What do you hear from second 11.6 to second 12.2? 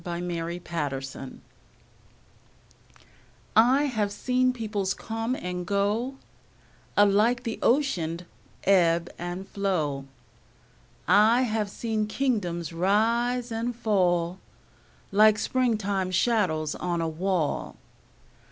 seen